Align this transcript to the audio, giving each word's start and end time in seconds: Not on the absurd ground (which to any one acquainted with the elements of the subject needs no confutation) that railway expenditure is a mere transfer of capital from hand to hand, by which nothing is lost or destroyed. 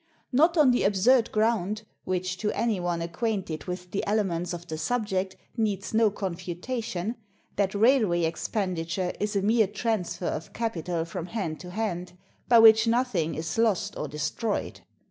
Not 0.31 0.57
on 0.57 0.71
the 0.71 0.81
absurd 0.83 1.31
ground 1.31 1.83
(which 2.05 2.37
to 2.37 2.49
any 2.57 2.79
one 2.79 3.03
acquainted 3.03 3.65
with 3.65 3.91
the 3.91 4.03
elements 4.07 4.51
of 4.51 4.65
the 4.65 4.75
subject 4.79 5.35
needs 5.55 5.93
no 5.93 6.09
confutation) 6.09 7.17
that 7.55 7.75
railway 7.75 8.23
expenditure 8.23 9.13
is 9.19 9.35
a 9.35 9.43
mere 9.43 9.67
transfer 9.67 10.25
of 10.25 10.53
capital 10.53 11.05
from 11.05 11.27
hand 11.27 11.59
to 11.59 11.69
hand, 11.69 12.13
by 12.49 12.57
which 12.57 12.87
nothing 12.87 13.35
is 13.35 13.59
lost 13.59 13.95
or 13.95 14.07
destroyed. 14.07 14.81